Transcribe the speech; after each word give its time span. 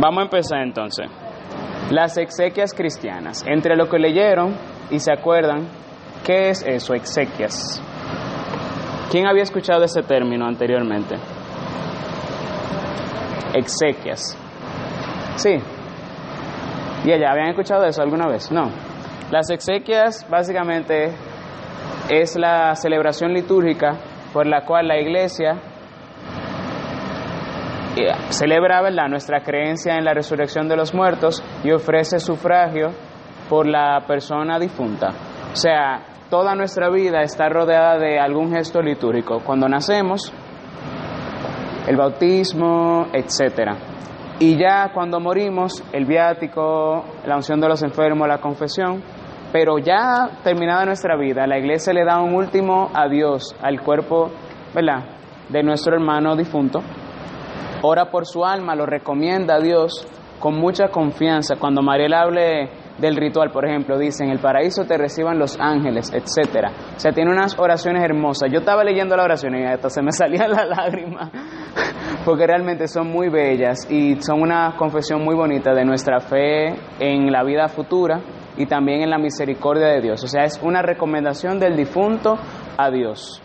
Vamos 0.00 0.18
a 0.18 0.22
empezar 0.24 0.60
entonces. 0.60 1.06
Las 1.90 2.16
exequias 2.16 2.72
cristianas. 2.74 3.44
Entre 3.46 3.76
lo 3.76 3.88
que 3.88 3.98
leyeron 3.98 4.56
y 4.90 4.98
se 4.98 5.12
acuerdan, 5.12 5.68
¿qué 6.24 6.50
es 6.50 6.62
eso, 6.66 6.94
exequias? 6.94 7.82
¿Quién 9.10 9.26
había 9.26 9.42
escuchado 9.42 9.84
ese 9.84 10.02
término 10.02 10.46
anteriormente? 10.46 11.16
Exequias. 13.54 14.36
Sí. 15.36 15.58
¿Y 17.04 17.12
ella 17.12 17.30
habían 17.30 17.48
escuchado 17.48 17.84
eso 17.84 18.02
alguna 18.02 18.26
vez? 18.26 18.50
No. 18.50 18.70
Las 19.30 19.50
exequias 19.50 20.26
básicamente 20.28 21.12
es 22.08 22.36
la 22.36 22.74
celebración 22.74 23.32
litúrgica 23.32 23.96
por 24.32 24.46
la 24.46 24.64
cual 24.64 24.88
la 24.88 24.98
iglesia 24.98 25.60
celebra 28.30 28.82
¿verdad? 28.82 29.08
nuestra 29.08 29.40
creencia 29.42 29.96
en 29.96 30.04
la 30.04 30.14
resurrección 30.14 30.68
de 30.68 30.76
los 30.76 30.94
muertos 30.94 31.42
y 31.62 31.72
ofrece 31.72 32.18
sufragio 32.18 32.90
por 33.48 33.66
la 33.66 34.04
persona 34.06 34.58
difunta. 34.58 35.10
O 35.52 35.56
sea, 35.56 36.02
toda 36.30 36.54
nuestra 36.54 36.90
vida 36.90 37.22
está 37.22 37.48
rodeada 37.48 37.98
de 37.98 38.18
algún 38.18 38.50
gesto 38.50 38.82
litúrgico. 38.82 39.40
Cuando 39.44 39.68
nacemos, 39.68 40.32
el 41.86 41.96
bautismo, 41.96 43.06
etcétera. 43.12 43.76
Y 44.40 44.58
ya 44.58 44.90
cuando 44.92 45.20
morimos, 45.20 45.82
el 45.92 46.06
viático, 46.06 47.04
la 47.24 47.36
unción 47.36 47.60
de 47.60 47.68
los 47.68 47.82
enfermos, 47.82 48.26
la 48.26 48.38
confesión. 48.38 49.02
Pero 49.52 49.78
ya 49.78 50.40
terminada 50.42 50.84
nuestra 50.84 51.16
vida, 51.16 51.46
la 51.46 51.58
iglesia 51.58 51.92
le 51.92 52.04
da 52.04 52.20
un 52.20 52.34
último 52.34 52.90
adiós 52.92 53.54
al 53.62 53.80
cuerpo, 53.80 54.32
¿verdad? 54.74 55.04
De 55.48 55.62
nuestro 55.62 55.94
hermano 55.94 56.34
difunto. 56.34 56.82
Ora 57.86 58.10
por 58.10 58.24
su 58.24 58.46
alma, 58.46 58.74
lo 58.74 58.86
recomienda 58.86 59.56
a 59.56 59.60
Dios 59.60 60.08
con 60.38 60.54
mucha 60.54 60.88
confianza. 60.88 61.56
Cuando 61.56 61.82
Mariel 61.82 62.14
hable 62.14 62.70
del 62.96 63.14
ritual, 63.14 63.50
por 63.50 63.66
ejemplo, 63.68 63.98
dice, 63.98 64.24
en 64.24 64.30
el 64.30 64.38
paraíso 64.38 64.86
te 64.86 64.96
reciban 64.96 65.38
los 65.38 65.60
ángeles, 65.60 66.10
etcétera. 66.10 66.72
O 66.96 66.98
sea, 66.98 67.12
tiene 67.12 67.30
unas 67.30 67.58
oraciones 67.58 68.02
hermosas. 68.02 68.50
Yo 68.50 68.60
estaba 68.60 68.84
leyendo 68.84 69.14
la 69.18 69.24
oración 69.24 69.54
y 69.56 69.66
hasta 69.66 69.90
se 69.90 70.00
me 70.00 70.12
salía 70.12 70.48
la 70.48 70.64
lágrima, 70.64 71.30
porque 72.24 72.46
realmente 72.46 72.88
son 72.88 73.08
muy 73.08 73.28
bellas 73.28 73.86
y 73.90 74.18
son 74.22 74.40
una 74.40 74.76
confesión 74.78 75.22
muy 75.22 75.34
bonita 75.34 75.74
de 75.74 75.84
nuestra 75.84 76.20
fe 76.20 76.68
en 77.00 77.30
la 77.30 77.44
vida 77.44 77.68
futura 77.68 78.18
y 78.56 78.64
también 78.64 79.02
en 79.02 79.10
la 79.10 79.18
misericordia 79.18 79.88
de 79.88 80.00
Dios. 80.00 80.24
O 80.24 80.26
sea, 80.26 80.44
es 80.44 80.58
una 80.62 80.80
recomendación 80.80 81.58
del 81.58 81.76
difunto 81.76 82.38
a 82.78 82.90
Dios. 82.90 83.42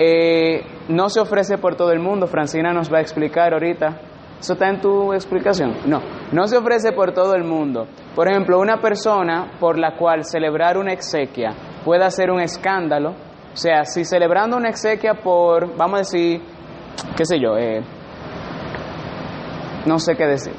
Eh, 0.00 0.79
no 0.90 1.08
se 1.08 1.20
ofrece 1.20 1.58
por 1.58 1.76
todo 1.76 1.92
el 1.92 2.00
mundo, 2.00 2.26
Francina 2.26 2.72
nos 2.72 2.92
va 2.92 2.98
a 2.98 3.00
explicar 3.00 3.52
ahorita. 3.52 4.00
¿Eso 4.40 4.54
está 4.54 4.68
en 4.68 4.80
tu 4.80 5.12
explicación? 5.12 5.76
No, 5.86 6.00
no 6.32 6.46
se 6.46 6.56
ofrece 6.56 6.92
por 6.92 7.12
todo 7.12 7.34
el 7.34 7.44
mundo. 7.44 7.86
Por 8.14 8.28
ejemplo, 8.28 8.58
una 8.58 8.78
persona 8.80 9.52
por 9.60 9.78
la 9.78 9.96
cual 9.96 10.24
celebrar 10.24 10.78
una 10.78 10.92
exequia 10.92 11.50
puede 11.84 12.04
hacer 12.04 12.30
un 12.30 12.40
escándalo. 12.40 13.10
O 13.52 13.56
sea, 13.56 13.84
si 13.84 14.04
celebrando 14.04 14.56
una 14.56 14.70
exequia 14.70 15.14
por, 15.14 15.76
vamos 15.76 15.94
a 15.94 15.98
decir, 15.98 16.40
qué 17.16 17.24
sé 17.26 17.38
yo, 17.38 17.56
eh, 17.58 17.82
no 19.86 19.98
sé 19.98 20.16
qué 20.16 20.26
decir. 20.26 20.54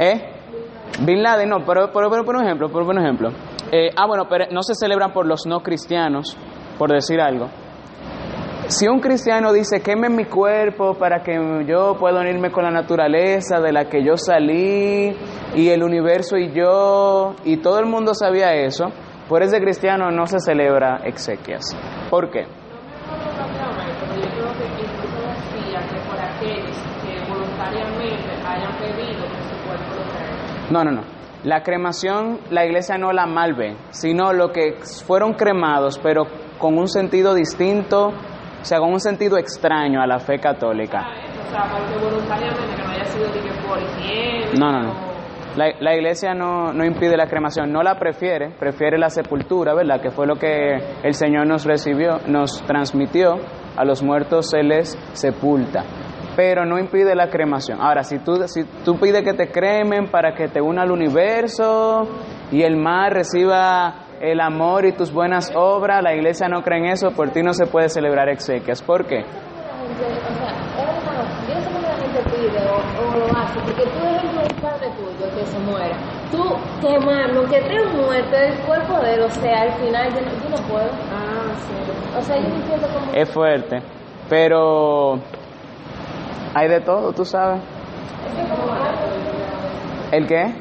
¿Eh? 0.00 0.28
Bin 1.00 1.22
Laden, 1.22 1.48
no, 1.48 1.64
pero, 1.64 1.90
por 1.92 2.04
ejemplo, 2.04 2.68
por, 2.68 2.84
por 2.84 2.98
ejemplo. 2.98 3.30
Eh, 3.70 3.90
ah, 3.96 4.06
bueno, 4.06 4.26
pero 4.28 4.46
no 4.50 4.62
se 4.62 4.74
celebran 4.74 5.12
por 5.12 5.26
los 5.26 5.46
no 5.46 5.60
cristianos, 5.60 6.36
por 6.78 6.90
decir 6.92 7.20
algo. 7.20 7.48
Si 8.72 8.88
un 8.88 9.00
cristiano 9.00 9.52
dice, 9.52 9.82
queme 9.82 10.08
mi 10.08 10.24
cuerpo 10.24 10.94
para 10.94 11.22
que 11.22 11.34
yo 11.68 11.94
pueda 12.00 12.20
unirme 12.20 12.50
con 12.50 12.64
la 12.64 12.70
naturaleza 12.70 13.60
de 13.60 13.70
la 13.70 13.84
que 13.84 14.02
yo 14.02 14.16
salí 14.16 15.14
y 15.54 15.68
el 15.68 15.82
universo 15.82 16.38
y 16.38 16.50
yo, 16.54 17.34
y 17.44 17.58
todo 17.58 17.80
el 17.80 17.84
mundo 17.84 18.14
sabía 18.14 18.54
eso, 18.54 18.86
por 19.28 19.42
ese 19.42 19.60
cristiano 19.60 20.10
no 20.10 20.26
se 20.26 20.38
celebra 20.38 21.02
exequias. 21.04 21.66
¿Por 22.08 22.30
qué? 22.30 22.46
No, 30.70 30.82
no, 30.82 30.90
no. 30.92 31.02
La 31.44 31.62
cremación 31.62 32.38
la 32.50 32.64
iglesia 32.64 32.96
no 32.96 33.12
la 33.12 33.26
malve, 33.26 33.76
sino 33.90 34.32
lo 34.32 34.50
que 34.50 34.78
fueron 35.06 35.34
cremados, 35.34 35.98
pero 35.98 36.22
con 36.58 36.78
un 36.78 36.88
sentido 36.88 37.34
distinto, 37.34 38.14
o 38.62 38.64
sea, 38.64 38.78
con 38.78 38.92
un 38.92 39.00
sentido 39.00 39.36
extraño 39.36 40.00
a 40.00 40.06
la 40.06 40.20
fe 40.20 40.38
católica. 40.38 41.04
No, 44.56 44.70
no, 44.70 44.82
no. 44.82 45.12
La, 45.56 45.66
la 45.80 45.94
iglesia 45.94 46.32
no, 46.32 46.72
no, 46.72 46.84
impide 46.84 47.16
la 47.16 47.26
cremación, 47.26 47.72
no 47.72 47.82
la 47.82 47.98
prefiere, 47.98 48.54
prefiere 48.58 48.98
la 48.98 49.10
sepultura, 49.10 49.74
¿verdad? 49.74 50.00
Que 50.00 50.10
fue 50.10 50.26
lo 50.26 50.36
que 50.36 50.76
el 51.02 51.12
Señor 51.12 51.46
nos 51.46 51.64
recibió, 51.64 52.20
nos 52.26 52.62
transmitió, 52.62 53.34
a 53.76 53.84
los 53.84 54.02
muertos 54.02 54.50
se 54.50 54.62
les 54.62 54.96
sepulta 55.12 55.84
pero 56.34 56.64
no 56.64 56.78
impide 56.78 57.14
la 57.14 57.28
cremación. 57.28 57.78
Ahora, 57.82 58.04
si 58.04 58.18
tú, 58.18 58.36
si 58.46 58.64
tú 58.84 58.98
pides 58.98 59.22
que 59.22 59.34
te 59.34 59.50
cremen 59.50 60.10
para 60.10 60.34
que 60.34 60.48
te 60.48 60.62
una 60.62 60.80
al 60.80 60.90
universo 60.90 62.08
y 62.50 62.62
el 62.62 62.76
mar 62.76 63.12
reciba 63.12 64.06
el 64.22 64.40
amor 64.40 64.86
y 64.86 64.92
tus 64.92 65.12
buenas 65.12 65.52
obras, 65.54 66.00
la 66.00 66.14
iglesia 66.14 66.48
no 66.48 66.62
cree 66.62 66.78
en 66.78 66.86
eso, 66.86 67.10
por 67.10 67.30
ti 67.30 67.42
no 67.42 67.52
se 67.52 67.66
puede 67.66 67.88
celebrar 67.88 68.28
exequias. 68.28 68.80
¿Por 68.80 69.04
qué? 69.04 69.24
porque 73.64 73.82
tú 73.84 73.98
ejemplo 74.06 74.40
un 74.40 74.60
padre 74.60 74.88
tuyo 74.96 75.34
que 75.34 75.46
se 75.46 75.58
muera, 75.58 75.96
tú 76.30 76.42
quemarlo, 76.80 77.48
que 77.48 77.60
trae 77.60 77.84
muerto 77.94 78.36
el 78.36 78.58
cuerpo 78.60 79.00
de 79.00 79.14
él, 79.14 79.20
o 79.22 79.30
sea, 79.30 79.62
al 79.62 79.72
final 79.72 80.14
yo 80.14 80.20
no, 80.20 80.30
yo 80.30 80.48
no 80.50 80.68
puedo. 80.68 80.90
Ah, 81.10 81.52
sí. 81.58 82.18
O 82.18 82.22
sea, 82.22 82.36
yo 82.36 82.48
no 82.48 82.54
entiendo 82.56 82.88
cómo... 82.92 83.12
Es 83.12 83.30
fuerte, 83.30 83.82
pero 84.28 85.18
hay 86.54 86.68
de 86.68 86.80
todo, 86.80 87.12
tú 87.12 87.24
sabes. 87.24 87.60
¿El 90.12 90.26
qué? 90.26 90.54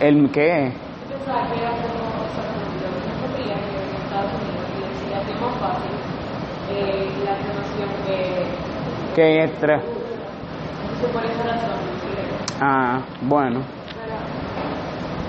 ¿El 0.00 0.30
qué? 0.30 0.72
¿Qué 9.14 9.44
extra? 9.44 9.82
Ah, 12.62 13.02
bueno. 13.22 13.60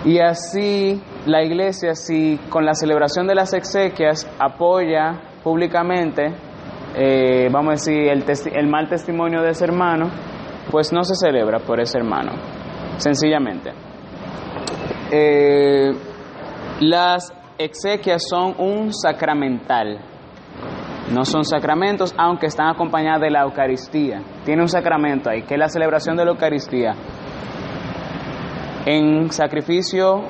Y 0.05 0.19
así 0.19 1.01
la 1.25 1.43
iglesia, 1.43 1.95
si 1.95 2.37
con 2.49 2.65
la 2.65 2.73
celebración 2.73 3.27
de 3.27 3.35
las 3.35 3.53
exequias 3.53 4.27
apoya 4.39 5.19
públicamente, 5.43 6.33
eh, 6.95 7.49
vamos 7.51 7.69
a 7.69 7.71
decir, 7.73 8.09
el, 8.09 8.23
el, 8.53 8.67
mal 8.67 8.89
testimonio 8.89 9.41
de 9.41 9.51
ese 9.51 9.65
hermano, 9.65 10.09
pues 10.69 10.91
no 10.93 11.03
se 11.03 11.15
celebra 11.15 11.59
por 11.59 11.79
ese 11.79 11.97
hermano, 11.97 12.33
sencillamente. 12.97 13.71
Eh, 15.11 15.91
las 16.81 17.33
exequias 17.57 18.23
son 18.29 18.55
un 18.57 18.93
sacramental, 18.93 19.99
no 21.13 21.25
son 21.25 21.43
sacramentos, 21.43 22.13
aunque 22.17 22.47
están 22.47 22.67
acompañadas 22.67 23.21
de 23.21 23.31
la 23.31 23.41
Eucaristía. 23.41 24.21
Tiene 24.45 24.61
un 24.61 24.69
sacramento 24.69 25.29
ahí, 25.29 25.43
que 25.43 25.55
es 25.55 25.59
la 25.59 25.67
celebración 25.67 26.15
de 26.15 26.25
la 26.25 26.31
Eucaristía 26.31 26.95
en 28.85 29.31
sacrificio 29.31 30.23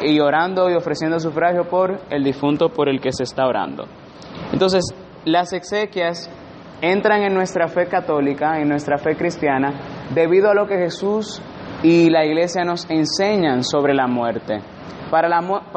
y 0.00 0.18
orando 0.20 0.70
y 0.70 0.74
ofreciendo 0.74 1.18
sufragio 1.20 1.68
por 1.68 2.00
el 2.10 2.24
difunto 2.24 2.70
por 2.70 2.88
el 2.88 3.00
que 3.00 3.12
se 3.12 3.24
está 3.24 3.46
orando. 3.46 3.84
Entonces, 4.52 4.84
las 5.24 5.52
exequias 5.52 6.30
entran 6.82 7.22
en 7.22 7.32
nuestra 7.32 7.68
fe 7.68 7.86
católica, 7.86 8.58
en 8.60 8.68
nuestra 8.68 8.98
fe 8.98 9.14
cristiana, 9.14 9.72
debido 10.12 10.50
a 10.50 10.54
lo 10.54 10.66
que 10.66 10.76
Jesús 10.76 11.40
y 11.82 12.10
la 12.10 12.26
iglesia 12.26 12.64
nos 12.64 12.90
enseñan 12.90 13.62
sobre 13.62 13.94
la 13.94 14.08
muerte. 14.08 14.60
Para, 15.10 15.28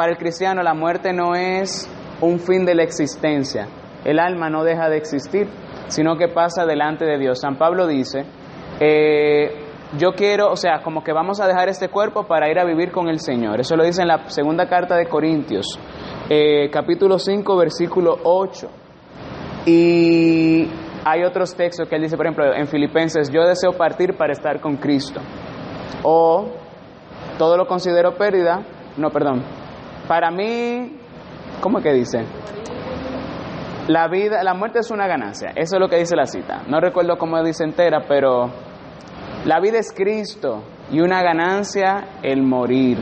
el 0.10 0.18
cristiano 0.18 0.64
la 0.64 0.74
muerte 0.74 1.14
no 1.14 1.36
es 1.36 1.88
un 2.22 2.40
fin 2.40 2.66
de 2.66 2.74
la 2.74 2.84
existencia, 2.84 3.68
el 4.04 4.20
alma 4.20 4.50
no 4.50 4.64
deja 4.64 4.90
de 4.90 4.98
existir, 4.98 5.48
sino 5.88 6.18
que 6.18 6.28
pasa 6.28 6.66
delante 6.66 7.06
de 7.06 7.20
Dios. 7.20 7.40
San 7.40 7.58
Pablo 7.58 7.86
dice, 7.86 8.26
eh, 8.80 9.64
yo 10.00 10.14
quiero, 10.14 10.52
o 10.52 10.56
sea, 10.56 10.82
como 10.82 11.04
que 11.04 11.14
vamos 11.14 11.40
a 11.40 11.48
dejar 11.48 11.70
este 11.70 11.90
cuerpo 11.90 12.26
para 12.26 12.50
ir 12.50 12.58
a 12.58 12.66
vivir 12.66 12.92
con 12.92 13.10
el 13.10 13.20
Señor. 13.20 13.60
Eso 13.60 13.76
lo 13.76 13.84
dice 13.84 14.02
en 14.02 14.08
la 14.08 14.28
segunda 14.30 14.68
carta 14.68 14.96
de 14.96 15.06
Corintios, 15.06 15.80
eh, 16.30 16.70
capítulo 16.72 17.20
5, 17.20 17.58
versículo 17.58 18.18
8. 18.24 18.70
Y 19.68 20.68
hay 21.06 21.24
otros 21.24 21.56
textos 21.56 21.88
que 21.88 21.96
él 21.96 22.02
dice, 22.02 22.18
por 22.18 22.26
ejemplo, 22.26 22.54
en 22.54 22.68
Filipenses, 22.68 23.32
yo 23.32 23.44
deseo 23.44 23.74
partir 23.74 24.18
para 24.18 24.34
estar 24.34 24.60
con 24.60 24.78
Cristo. 24.78 25.22
O 26.02 26.48
todo 27.38 27.56
lo 27.58 27.68
considero 27.68 28.16
pérdida. 28.16 28.66
No, 28.98 29.12
perdón. 29.12 29.44
Para 30.08 30.32
mí, 30.32 30.98
¿cómo 31.62 31.80
que 31.80 31.94
dice? 31.94 32.26
la 33.88 34.08
vida, 34.08 34.44
la 34.44 34.54
muerte 34.54 34.80
es 34.80 34.90
una 34.90 35.08
ganancia. 35.08 35.52
Eso 35.56 35.76
es 35.76 35.80
lo 35.80 35.88
que 35.88 35.98
dice 35.98 36.16
la 36.16 36.26
cita. 36.26 36.64
No 36.68 36.80
recuerdo 36.80 37.18
cómo 37.18 37.42
dice 37.44 37.64
entera, 37.64 38.06
pero 38.08 38.50
la 39.46 39.60
vida 39.60 39.78
es 39.78 39.92
Cristo 39.92 40.64
y 40.92 41.02
una 41.02 41.22
ganancia 41.22 42.20
el 42.24 42.42
morir. 42.42 42.98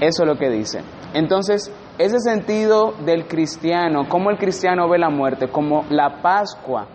Eso 0.00 0.24
es 0.24 0.28
lo 0.28 0.36
que 0.36 0.50
dice. 0.50 0.80
Entonces, 1.12 1.72
ese 1.96 2.18
sentido 2.18 2.92
del 3.04 3.28
cristiano, 3.28 4.08
cómo 4.08 4.30
el 4.30 4.38
cristiano 4.38 4.88
ve 4.88 4.98
la 4.98 5.10
muerte, 5.10 5.46
como 5.48 5.84
la 5.90 6.20
Pascua 6.20 6.88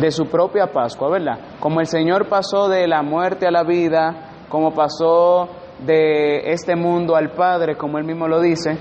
de 0.00 0.10
su 0.10 0.26
propia 0.26 0.66
Pascua, 0.72 1.10
¿verdad? 1.10 1.38
Como 1.60 1.80
el 1.80 1.86
Señor 1.86 2.28
pasó 2.28 2.68
de 2.68 2.86
la 2.86 3.02
muerte 3.02 3.46
a 3.46 3.50
la 3.50 3.62
vida, 3.62 4.46
como 4.48 4.72
pasó 4.72 5.48
de 5.84 6.52
este 6.52 6.76
mundo 6.76 7.16
al 7.16 7.30
Padre, 7.32 7.76
como 7.76 7.98
él 7.98 8.04
mismo 8.04 8.28
lo 8.28 8.40
dice, 8.40 8.78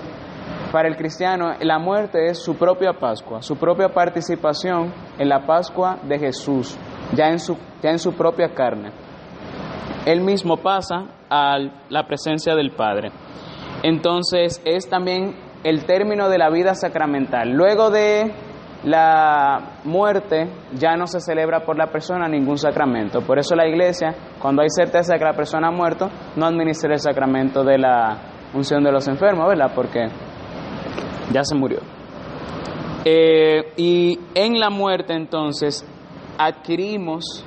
para 0.72 0.88
el 0.88 0.96
cristiano 0.96 1.54
la 1.60 1.80
muerte 1.80 2.28
es 2.28 2.40
su 2.40 2.56
propia 2.56 2.94
Pascua, 2.94 3.42
su 3.42 3.58
propia 3.58 3.90
participación 3.90 4.94
en 5.18 5.28
la 5.28 5.46
Pascua 5.46 6.00
de 6.04 6.18
Jesús, 6.18 6.78
ya 7.14 7.28
en 7.30 7.40
su, 7.40 7.58
ya 7.82 7.90
en 7.90 8.00
su 8.00 8.14
propia 8.14 8.54
carne. 8.54 8.92
Él 10.06 10.22
mismo 10.22 10.58
pasa 10.58 11.08
a 11.30 11.58
la 11.90 12.08
presencia 12.08 12.56
del 12.56 12.72
Padre. 12.72 13.12
Entonces 13.84 14.62
es 14.66 14.90
también 14.90 15.36
el 15.64 15.86
término 15.86 16.30
de 16.30 16.38
la 16.38 16.50
vida 16.50 16.74
sacramental. 16.74 17.52
Luego 17.52 17.90
de 17.90 18.32
la 18.84 19.78
muerte 19.84 20.50
ya 20.74 20.96
no 20.96 21.06
se 21.06 21.20
celebra 21.20 21.64
por 21.64 21.78
la 21.78 21.88
persona 21.88 22.28
ningún 22.28 22.58
sacramento. 22.58 23.22
Por 23.22 23.38
eso 23.38 23.56
la 23.56 23.68
iglesia, 23.68 24.16
cuando 24.42 24.62
hay 24.64 24.70
certeza 24.70 25.14
de 25.14 25.20
que 25.20 25.26
la 25.26 25.34
persona 25.34 25.68
ha 25.68 25.72
muerto, 25.72 26.10
no 26.36 26.46
administra 26.46 26.94
el 26.94 27.00
sacramento 27.00 27.64
de 27.64 27.78
la 27.78 28.18
unción 28.54 28.84
de 28.84 28.92
los 28.92 29.08
enfermos, 29.08 29.48
¿verdad? 29.48 29.72
Porque 29.76 30.08
ya 31.32 31.44
se 31.44 31.56
murió. 31.56 31.80
Eh, 33.06 33.74
y 33.78 34.20
en 34.36 34.60
la 34.60 34.70
muerte 34.70 35.14
entonces 35.14 35.86
adquirimos 36.38 37.46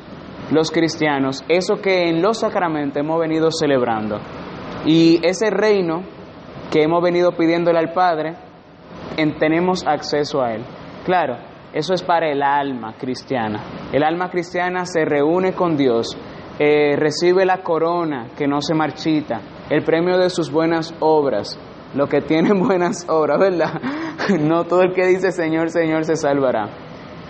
los 0.51 0.71
cristianos 0.73 1.45
eso 1.49 1.77
que 1.77 2.09
en 2.09 2.21
los 2.21 2.39
sacramentos 2.39 2.99
hemos 2.99 3.21
venido 3.21 3.51
celebrando. 3.51 4.21
Y 4.85 5.21
ese 5.27 5.51
reino 5.51 6.03
que 6.71 6.83
hemos 6.83 7.03
venido 7.03 7.33
pidiéndole 7.33 7.79
al 7.79 7.93
Padre, 7.93 8.37
tenemos 9.39 9.87
acceso 9.87 10.43
a 10.43 10.53
él. 10.53 10.65
Claro, 11.05 11.37
eso 11.75 11.93
es 11.93 12.03
para 12.03 12.31
el 12.31 12.43
alma 12.43 12.95
cristiana. 12.99 13.61
El 13.93 14.03
alma 14.03 14.31
cristiana 14.31 14.87
se 14.87 15.05
reúne 15.05 15.53
con 15.53 15.77
Dios, 15.77 16.17
eh, 16.59 16.97
recibe 16.97 17.45
la 17.45 17.63
corona 17.63 18.29
que 18.37 18.47
no 18.47 18.63
se 18.63 18.75
marchita, 18.75 19.41
el 19.69 19.85
premio 19.85 20.17
de 20.17 20.31
sus 20.31 20.51
buenas 20.51 20.95
obras, 21.01 21.59
lo 21.95 22.07
que 22.07 22.23
tienen 22.23 22.59
buenas 22.67 23.07
obras, 23.09 23.39
¿verdad? 23.39 23.81
No 24.41 24.65
todo 24.65 24.81
el 24.81 24.95
que 24.95 25.07
dice 25.07 25.31
Señor, 25.33 25.69
Señor 25.69 26.05
se 26.05 26.17
salvará. 26.17 26.71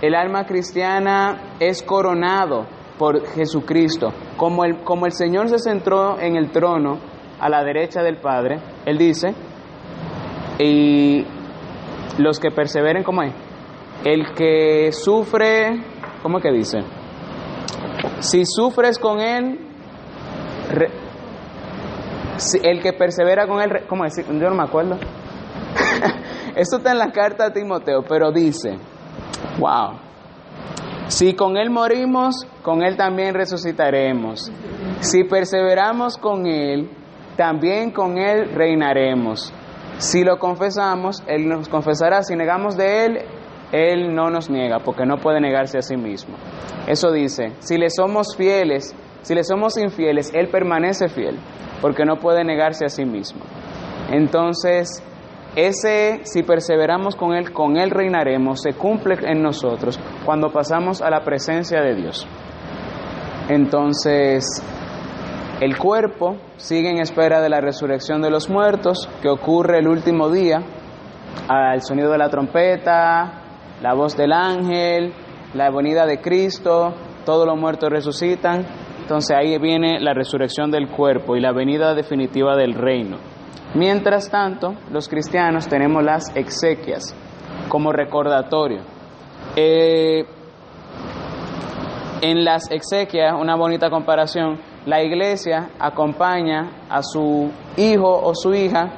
El 0.00 0.14
alma 0.14 0.44
cristiana 0.44 1.56
es 1.58 1.82
coronado 1.82 2.66
por 2.96 3.26
Jesucristo. 3.26 4.12
Como 4.36 4.64
el, 4.64 4.84
como 4.84 5.06
el 5.06 5.12
Señor 5.12 5.48
se 5.48 5.58
centró 5.58 6.20
en 6.20 6.36
el 6.36 6.52
trono 6.52 6.98
a 7.40 7.48
la 7.48 7.64
derecha 7.64 8.02
del 8.02 8.18
Padre, 8.18 8.60
Él 8.86 8.98
dice, 8.98 9.34
y 10.60 11.24
los 12.18 12.38
que 12.38 12.50
perseveren, 12.50 13.02
¿cómo 13.02 13.22
es? 13.22 13.32
El 14.04 14.34
que 14.34 14.92
sufre, 14.92 15.82
¿cómo 16.22 16.38
que 16.40 16.52
dice? 16.52 16.78
Si 18.20 18.44
sufres 18.44 18.98
con 18.98 19.20
él, 19.20 19.58
el 22.62 22.82
que 22.82 22.92
persevera 22.92 23.46
con 23.46 23.62
él, 23.62 23.86
¿cómo 23.88 24.04
decir? 24.04 24.26
Yo 24.26 24.50
no 24.50 24.54
me 24.54 24.64
acuerdo. 24.64 24.98
Esto 26.56 26.76
está 26.76 26.92
en 26.92 26.98
la 26.98 27.12
carta 27.12 27.46
a 27.46 27.52
Timoteo, 27.52 28.02
pero 28.06 28.30
dice, 28.30 28.76
wow, 29.58 29.98
si 31.08 31.34
con 31.34 31.56
él 31.56 31.70
morimos, 31.70 32.46
con 32.62 32.82
él 32.82 32.96
también 32.96 33.34
resucitaremos. 33.34 34.50
Si 35.00 35.24
perseveramos 35.24 36.16
con 36.16 36.46
él, 36.46 36.90
también 37.36 37.90
con 37.90 38.18
él 38.18 38.50
reinaremos. 38.54 39.52
Si 39.98 40.24
lo 40.24 40.38
confesamos, 40.38 41.22
él 41.26 41.48
nos 41.48 41.68
confesará. 41.68 42.22
Si 42.22 42.34
negamos 42.36 42.76
de 42.76 43.06
él, 43.06 43.18
él 43.74 44.14
no 44.14 44.30
nos 44.30 44.48
niega 44.48 44.78
porque 44.78 45.04
no 45.04 45.16
puede 45.16 45.40
negarse 45.40 45.78
a 45.78 45.82
sí 45.82 45.96
mismo. 45.96 46.36
Eso 46.86 47.10
dice, 47.10 47.54
si 47.58 47.76
le 47.76 47.90
somos 47.90 48.36
fieles, 48.36 48.94
si 49.22 49.34
le 49.34 49.42
somos 49.42 49.76
infieles, 49.76 50.30
Él 50.32 50.48
permanece 50.48 51.08
fiel 51.08 51.38
porque 51.80 52.04
no 52.04 52.16
puede 52.16 52.44
negarse 52.44 52.84
a 52.84 52.88
sí 52.88 53.04
mismo. 53.04 53.40
Entonces, 54.12 55.02
ese, 55.56 56.20
si 56.24 56.44
perseveramos 56.44 57.16
con 57.16 57.34
Él, 57.34 57.52
con 57.52 57.76
Él 57.76 57.90
reinaremos, 57.90 58.62
se 58.62 58.74
cumple 58.74 59.16
en 59.26 59.42
nosotros 59.42 59.98
cuando 60.24 60.52
pasamos 60.52 61.02
a 61.02 61.10
la 61.10 61.24
presencia 61.24 61.80
de 61.80 61.96
Dios. 61.96 62.28
Entonces, 63.48 64.44
el 65.60 65.76
cuerpo 65.78 66.36
sigue 66.58 66.90
en 66.90 67.00
espera 67.00 67.40
de 67.40 67.48
la 67.48 67.60
resurrección 67.60 68.22
de 68.22 68.30
los 68.30 68.48
muertos, 68.48 69.08
que 69.20 69.28
ocurre 69.28 69.78
el 69.78 69.88
último 69.88 70.30
día, 70.30 70.62
al 71.48 71.82
sonido 71.82 72.12
de 72.12 72.18
la 72.18 72.28
trompeta, 72.28 73.43
la 73.82 73.94
voz 73.94 74.16
del 74.16 74.32
ángel, 74.32 75.12
la 75.54 75.70
venida 75.70 76.06
de 76.06 76.20
Cristo, 76.20 76.94
todos 77.24 77.46
los 77.46 77.58
muertos 77.58 77.90
resucitan. 77.90 78.66
Entonces 79.00 79.36
ahí 79.36 79.58
viene 79.58 80.00
la 80.00 80.14
resurrección 80.14 80.70
del 80.70 80.88
cuerpo 80.88 81.36
y 81.36 81.40
la 81.40 81.52
venida 81.52 81.94
definitiva 81.94 82.56
del 82.56 82.74
reino. 82.74 83.18
Mientras 83.74 84.30
tanto, 84.30 84.74
los 84.90 85.08
cristianos 85.08 85.68
tenemos 85.68 86.02
las 86.02 86.34
exequias 86.36 87.14
como 87.68 87.92
recordatorio. 87.92 88.82
Eh, 89.56 90.24
en 92.22 92.44
las 92.44 92.70
exequias, 92.70 93.34
una 93.38 93.56
bonita 93.56 93.90
comparación, 93.90 94.58
la 94.86 95.02
iglesia 95.02 95.70
acompaña 95.78 96.86
a 96.88 97.02
su 97.02 97.50
hijo 97.76 98.20
o 98.22 98.34
su 98.34 98.54
hija 98.54 98.92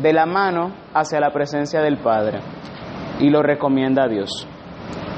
de 0.00 0.12
la 0.12 0.26
mano 0.26 0.72
hacia 0.94 1.20
la 1.20 1.30
presencia 1.30 1.80
del 1.80 1.98
Padre 1.98 2.40
y 3.22 3.30
lo 3.30 3.42
recomienda 3.42 4.04
a 4.04 4.08
Dios. 4.08 4.46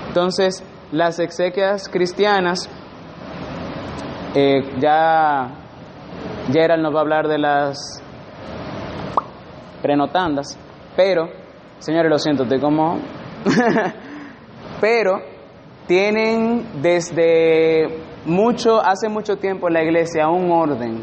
Entonces, 0.08 0.62
las 0.92 1.18
exequias 1.18 1.88
cristianas, 1.88 2.68
eh, 4.34 4.60
ya 4.78 5.48
Gerald 6.52 6.82
nos 6.82 6.94
va 6.94 6.98
a 6.98 7.00
hablar 7.00 7.26
de 7.26 7.38
las 7.38 8.02
prenotandas, 9.82 10.58
pero, 10.94 11.28
señores, 11.78 12.10
lo 12.10 12.18
siento, 12.18 12.44
estoy 12.44 12.60
como... 12.60 12.98
pero 14.80 15.18
tienen 15.86 16.82
desde 16.82 18.02
mucho, 18.26 18.80
hace 18.80 19.08
mucho 19.08 19.36
tiempo 19.36 19.68
en 19.68 19.74
la 19.74 19.82
iglesia 19.82 20.28
un 20.28 20.50
orden, 20.50 21.02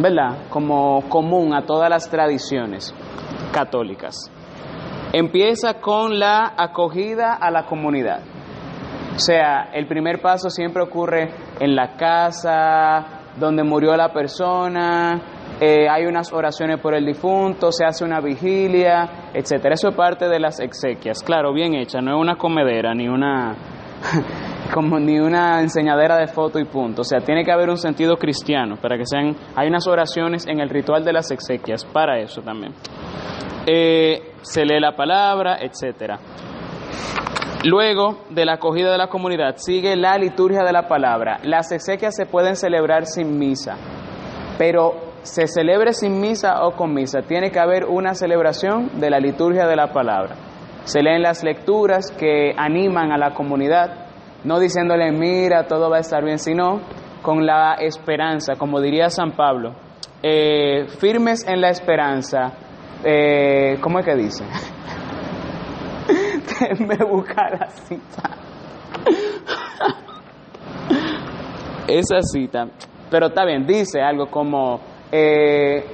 ¿verdad? 0.00 0.48
Como 0.50 1.08
común 1.08 1.54
a 1.54 1.64
todas 1.64 1.88
las 1.88 2.08
tradiciones 2.10 2.94
católicas. 3.52 4.30
Empieza 5.12 5.80
con 5.80 6.18
la 6.18 6.54
acogida 6.56 7.34
a 7.34 7.50
la 7.50 7.64
comunidad. 7.64 8.20
O 9.16 9.18
sea, 9.18 9.70
el 9.72 9.86
primer 9.86 10.20
paso 10.20 10.50
siempre 10.50 10.82
ocurre 10.82 11.30
en 11.58 11.74
la 11.74 11.96
casa, 11.96 13.32
donde 13.36 13.62
murió 13.62 13.96
la 13.96 14.12
persona, 14.12 15.20
eh, 15.60 15.88
hay 15.88 16.06
unas 16.06 16.32
oraciones 16.32 16.78
por 16.80 16.94
el 16.94 17.04
difunto, 17.04 17.72
se 17.72 17.84
hace 17.84 18.04
una 18.04 18.20
vigilia, 18.20 19.30
etcétera. 19.34 19.74
Eso 19.74 19.88
es 19.88 19.96
parte 19.96 20.28
de 20.28 20.38
las 20.38 20.60
exequias, 20.60 21.22
claro, 21.22 21.52
bien 21.52 21.74
hecha, 21.74 22.00
no 22.00 22.14
es 22.14 22.20
una 22.20 22.36
comedera 22.36 22.94
ni 22.94 23.08
una 23.08 23.56
ni 25.00 25.18
una 25.18 25.60
enseñadera 25.60 26.16
de 26.18 26.28
foto 26.28 26.58
y 26.58 26.64
punto. 26.64 27.00
O 27.00 27.04
sea, 27.04 27.20
tiene 27.20 27.44
que 27.44 27.50
haber 27.50 27.70
un 27.70 27.78
sentido 27.78 28.16
cristiano 28.16 28.76
para 28.76 28.96
que 28.96 29.04
sean. 29.04 29.34
Hay 29.56 29.68
unas 29.68 29.88
oraciones 29.88 30.46
en 30.46 30.60
el 30.60 30.68
ritual 30.68 31.04
de 31.04 31.12
las 31.12 31.30
exequias 31.30 31.84
para 31.84 32.20
eso 32.20 32.42
también. 32.42 32.72
Eh, 33.66 34.32
se 34.42 34.64
lee 34.64 34.80
la 34.80 34.96
palabra, 34.96 35.58
etcétera. 35.60 36.18
Luego 37.64 38.20
de 38.30 38.44
la 38.44 38.54
acogida 38.54 38.92
de 38.92 38.98
la 38.98 39.08
comunidad 39.08 39.56
sigue 39.56 39.96
la 39.96 40.16
liturgia 40.16 40.62
de 40.62 40.72
la 40.72 40.86
palabra. 40.86 41.38
Las 41.42 41.72
exequias 41.72 42.14
se 42.14 42.24
pueden 42.24 42.54
celebrar 42.54 43.06
sin 43.06 43.38
misa, 43.38 43.76
pero 44.56 45.08
se 45.22 45.46
celebre 45.46 45.92
sin 45.92 46.20
misa 46.20 46.64
o 46.64 46.76
con 46.76 46.94
misa, 46.94 47.22
tiene 47.22 47.50
que 47.50 47.58
haber 47.58 47.84
una 47.84 48.14
celebración 48.14 49.00
de 49.00 49.10
la 49.10 49.18
liturgia 49.18 49.66
de 49.66 49.76
la 49.76 49.92
palabra. 49.92 50.36
Se 50.84 51.02
leen 51.02 51.22
las 51.22 51.42
lecturas 51.42 52.10
que 52.12 52.52
animan 52.56 53.12
a 53.12 53.18
la 53.18 53.34
comunidad, 53.34 54.06
no 54.44 54.58
diciéndole, 54.58 55.10
mira, 55.12 55.66
todo 55.66 55.90
va 55.90 55.98
a 55.98 56.00
estar 56.00 56.24
bien, 56.24 56.38
sino 56.38 56.80
con 57.22 57.44
la 57.44 57.74
esperanza, 57.74 58.54
como 58.56 58.80
diría 58.80 59.10
San 59.10 59.32
Pablo, 59.32 59.74
eh, 60.22 60.86
firmes 60.98 61.46
en 61.46 61.60
la 61.60 61.70
esperanza, 61.70 62.52
eh, 63.04 63.78
¿cómo 63.80 63.98
es 63.98 64.04
que 64.04 64.14
dice? 64.14 64.44
me 66.80 66.96
busca 67.04 67.50
la 67.50 67.68
cita. 67.70 68.30
Esa 71.86 72.20
cita, 72.20 72.66
pero 73.10 73.28
está 73.28 73.44
bien, 73.46 73.66
dice 73.66 74.02
algo 74.02 74.30
como, 74.30 74.80
eh, 75.10 75.84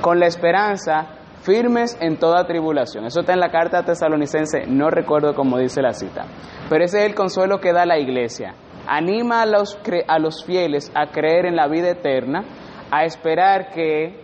con 0.00 0.18
la 0.18 0.26
esperanza, 0.26 1.22
firmes 1.42 1.96
en 2.00 2.16
toda 2.18 2.44
tribulación. 2.44 3.04
Eso 3.04 3.20
está 3.20 3.32
en 3.32 3.40
la 3.40 3.50
carta 3.50 3.84
tesalonicense, 3.84 4.66
no 4.66 4.90
recuerdo 4.90 5.34
cómo 5.34 5.58
dice 5.58 5.80
la 5.82 5.92
cita. 5.92 6.26
Pero 6.68 6.84
ese 6.84 6.98
es 7.00 7.04
el 7.04 7.14
consuelo 7.14 7.60
que 7.60 7.72
da 7.72 7.86
la 7.86 7.98
iglesia. 7.98 8.54
Anima 8.86 9.42
a 9.42 9.46
los, 9.46 9.78
a 10.08 10.18
los 10.18 10.44
fieles 10.44 10.90
a 10.94 11.12
creer 11.12 11.46
en 11.46 11.54
la 11.54 11.68
vida 11.68 11.90
eterna, 11.90 12.44
a 12.90 13.04
esperar 13.04 13.70
que 13.70 14.21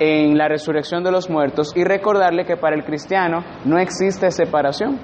en 0.00 0.36
la 0.36 0.48
resurrección 0.48 1.04
de 1.04 1.12
los 1.12 1.28
muertos 1.28 1.72
y 1.76 1.84
recordarle 1.84 2.46
que 2.46 2.56
para 2.56 2.74
el 2.74 2.84
cristiano 2.84 3.44
no 3.66 3.78
existe 3.78 4.30
separación, 4.30 4.98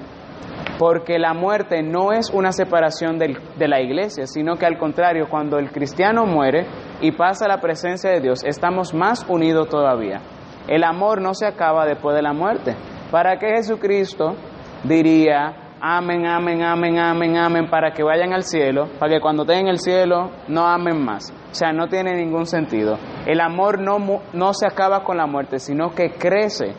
porque 0.79 1.19
la 1.19 1.33
muerte 1.33 1.81
no 1.83 2.11
es 2.11 2.31
una 2.31 2.51
separación 2.51 3.17
de 3.17 3.67
la 3.67 3.79
iglesia, 3.79 4.25
sino 4.25 4.55
que 4.55 4.65
al 4.65 4.77
contrario, 4.77 5.27
cuando 5.29 5.59
el 5.59 5.71
cristiano 5.71 6.25
muere 6.25 6.65
y 6.99 7.11
pasa 7.11 7.45
a 7.45 7.47
la 7.47 7.61
presencia 7.61 8.09
de 8.09 8.21
Dios, 8.21 8.43
estamos 8.43 8.93
más 8.93 9.25
unidos 9.29 9.69
todavía. 9.69 10.19
El 10.67 10.83
amor 10.83 11.21
no 11.21 11.33
se 11.33 11.45
acaba 11.45 11.85
después 11.85 12.15
de 12.15 12.21
la 12.21 12.33
muerte. 12.33 12.75
¿Para 13.11 13.37
qué 13.37 13.55
Jesucristo 13.55 14.35
diría, 14.83 15.66
amen, 15.81 16.25
amen, 16.25 16.63
amen, 16.63 16.99
amen, 16.99 17.37
amen, 17.37 17.69
para 17.69 17.91
que 17.91 18.03
vayan 18.03 18.33
al 18.33 18.43
cielo, 18.43 18.87
para 18.99 19.15
que 19.15 19.21
cuando 19.21 19.43
estén 19.43 19.61
en 19.61 19.67
el 19.67 19.79
cielo 19.79 20.31
no 20.47 20.65
amen 20.65 21.03
más? 21.03 21.33
O 21.51 21.53
sea, 21.53 21.71
no 21.71 21.87
tiene 21.87 22.15
ningún 22.15 22.45
sentido. 22.45 22.97
El 23.25 23.41
amor 23.41 23.79
no, 23.79 23.97
no 24.33 24.53
se 24.53 24.67
acaba 24.67 25.03
con 25.03 25.17
la 25.17 25.27
muerte, 25.27 25.59
sino 25.59 25.91
que 25.91 26.11
crece 26.11 26.73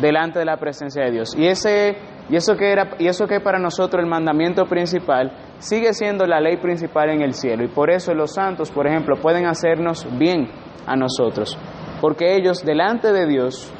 delante 0.00 0.38
de 0.38 0.44
la 0.44 0.56
presencia 0.56 1.04
de 1.04 1.10
Dios. 1.10 1.34
Y 1.36 1.46
ese 1.46 1.96
y 2.28 2.34
eso 2.34 2.56
que 2.56 2.72
era 2.72 2.90
y 2.98 3.06
eso 3.06 3.26
que 3.26 3.40
para 3.40 3.58
nosotros 3.58 4.02
el 4.02 4.10
mandamiento 4.10 4.64
principal 4.64 5.32
sigue 5.58 5.92
siendo 5.92 6.26
la 6.26 6.40
ley 6.40 6.56
principal 6.56 7.10
en 7.10 7.22
el 7.22 7.34
cielo 7.34 7.64
y 7.64 7.68
por 7.68 7.90
eso 7.90 8.14
los 8.14 8.34
santos, 8.34 8.70
por 8.70 8.86
ejemplo, 8.86 9.16
pueden 9.22 9.46
hacernos 9.46 10.06
bien 10.18 10.48
a 10.86 10.96
nosotros, 10.96 11.56
porque 12.00 12.36
ellos 12.36 12.64
delante 12.64 13.12
de 13.12 13.26
Dios 13.26 13.72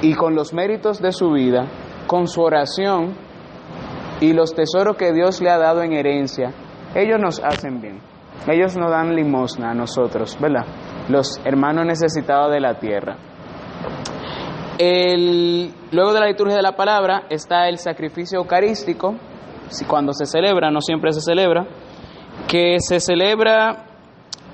y 0.00 0.14
con 0.14 0.34
los 0.34 0.54
méritos 0.54 1.02
de 1.02 1.12
su 1.12 1.30
vida, 1.32 1.66
con 2.06 2.28
su 2.28 2.40
oración 2.40 3.27
y 4.20 4.32
los 4.32 4.54
tesoros 4.54 4.96
que 4.96 5.12
Dios 5.12 5.40
le 5.40 5.50
ha 5.50 5.58
dado 5.58 5.82
en 5.82 5.92
herencia, 5.92 6.52
ellos 6.94 7.18
nos 7.20 7.40
hacen 7.40 7.80
bien. 7.80 8.00
Ellos 8.46 8.76
nos 8.76 8.90
dan 8.90 9.14
limosna 9.14 9.70
a 9.70 9.74
nosotros, 9.74 10.38
¿verdad? 10.40 10.64
Los 11.08 11.40
hermanos 11.44 11.86
necesitados 11.86 12.52
de 12.52 12.60
la 12.60 12.78
tierra. 12.78 13.16
El, 14.78 15.72
luego 15.90 16.12
de 16.12 16.20
la 16.20 16.26
liturgia 16.26 16.56
de 16.56 16.62
la 16.62 16.76
palabra 16.76 17.24
está 17.28 17.68
el 17.68 17.78
sacrificio 17.78 18.38
eucarístico, 18.38 19.16
cuando 19.86 20.12
se 20.12 20.24
celebra, 20.24 20.70
no 20.70 20.80
siempre 20.80 21.12
se 21.12 21.20
celebra, 21.20 21.66
que 22.46 22.76
se 22.78 23.00
celebra, 23.00 23.84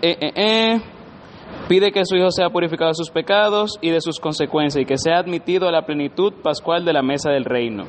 eh, 0.02 0.16
eh, 0.20 0.32
eh, 0.34 0.80
pide 1.68 1.92
que 1.92 2.04
su 2.04 2.16
hijo 2.16 2.30
sea 2.30 2.50
purificado 2.50 2.88
de 2.88 2.94
sus 2.94 3.10
pecados 3.10 3.78
y 3.80 3.90
de 3.90 4.00
sus 4.00 4.18
consecuencias 4.18 4.82
y 4.82 4.86
que 4.86 4.98
sea 4.98 5.18
admitido 5.18 5.68
a 5.68 5.72
la 5.72 5.86
plenitud 5.86 6.32
pascual 6.42 6.84
de 6.84 6.92
la 6.94 7.02
mesa 7.02 7.30
del 7.30 7.44
reino. 7.44 7.84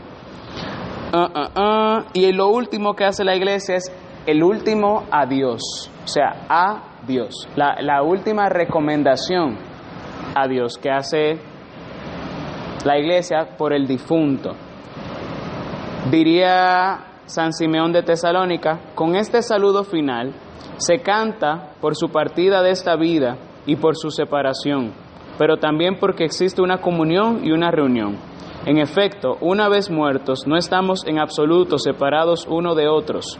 Uh, 1.15 1.19
uh, 1.19 1.59
uh. 1.61 2.03
Y 2.11 2.29
lo 2.33 2.49
último 2.49 2.93
que 2.93 3.05
hace 3.05 3.23
la 3.23 3.37
iglesia 3.37 3.75
es 3.75 3.89
el 4.25 4.43
último 4.43 5.05
adiós, 5.09 5.89
o 6.03 6.07
sea, 6.07 6.45
a 6.49 6.99
Dios, 7.07 7.47
la, 7.55 7.77
la 7.79 8.03
última 8.03 8.49
recomendación 8.49 9.57
a 10.35 10.45
Dios 10.49 10.77
que 10.77 10.89
hace 10.89 11.39
la 12.83 12.97
iglesia 12.99 13.55
por 13.57 13.71
el 13.71 13.87
difunto. 13.87 14.55
Diría 16.11 17.21
San 17.25 17.53
Simeón 17.53 17.93
de 17.93 18.03
Tesalónica, 18.03 18.81
con 18.93 19.15
este 19.15 19.41
saludo 19.41 19.85
final 19.85 20.33
se 20.77 20.99
canta 20.99 21.75
por 21.79 21.95
su 21.95 22.09
partida 22.09 22.61
de 22.61 22.71
esta 22.71 22.97
vida 22.97 23.37
y 23.65 23.77
por 23.77 23.95
su 23.95 24.09
separación, 24.11 24.91
pero 25.37 25.55
también 25.55 25.97
porque 25.97 26.25
existe 26.25 26.61
una 26.61 26.81
comunión 26.81 27.39
y 27.45 27.51
una 27.51 27.71
reunión. 27.71 28.34
En 28.65 28.79
efecto, 28.79 29.37
una 29.41 29.69
vez 29.69 29.91
muertos, 29.91 30.47
no 30.47 30.57
estamos 30.57 31.05
en 31.05 31.19
absoluto 31.19 31.77
separados 31.77 32.47
uno 32.49 32.73
de 32.73 32.87
otros, 32.87 33.37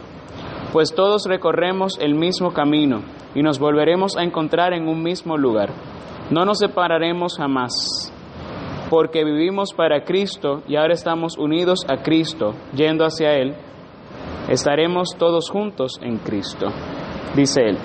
pues 0.72 0.94
todos 0.94 1.24
recorremos 1.26 1.98
el 1.98 2.14
mismo 2.14 2.52
camino 2.52 3.02
y 3.34 3.42
nos 3.42 3.58
volveremos 3.58 4.16
a 4.16 4.22
encontrar 4.22 4.72
en 4.72 4.86
un 4.86 5.02
mismo 5.02 5.36
lugar. 5.36 5.70
No 6.30 6.44
nos 6.44 6.58
separaremos 6.58 7.38
jamás, 7.38 8.12
porque 8.88 9.24
vivimos 9.24 9.72
para 9.72 10.04
Cristo 10.04 10.62
y 10.68 10.76
ahora 10.76 10.94
estamos 10.94 11.36
unidos 11.36 11.84
a 11.88 12.02
Cristo, 12.04 12.54
yendo 12.72 13.04
hacia 13.04 13.34
Él, 13.34 13.56
estaremos 14.48 15.16
todos 15.18 15.50
juntos 15.50 15.98
en 16.02 16.18
Cristo, 16.18 16.68
dice 17.34 17.62
Él. 17.62 17.78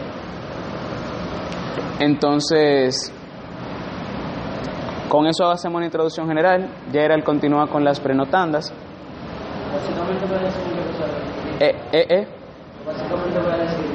Entonces, 2.00 3.12
con 5.12 5.28
eso 5.28 5.46
hacemos 5.50 5.76
una 5.76 5.86
introducción 5.86 6.26
general. 6.26 6.70
Ya 6.94 7.02
era 7.02 7.16
el 7.16 7.24
continúa 7.26 7.68
con 7.68 7.84
las 7.84 8.00
prenotandas. 8.00 8.74
Básicamente 9.74 10.26
puede 10.26 10.46
decir. 10.46 10.62
Eh, 11.60 11.76
eh, 11.92 12.06
eh. 12.10 12.28
Básicamente 12.86 13.40
decir. 13.62 13.86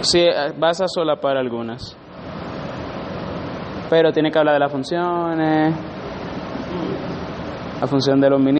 Sí, 0.00 0.18
eh, 0.18 0.52
vas 0.58 0.80
a 0.80 0.88
solapar 0.88 1.36
algunas. 1.36 1.96
Pero 3.88 4.10
tiene 4.10 4.32
que 4.32 4.38
hablar 4.40 4.54
de 4.54 4.60
las 4.60 4.72
funciones, 4.72 5.76
la 7.80 7.86
función 7.86 8.20
de 8.20 8.30
los 8.30 8.40
ministros. 8.40 8.48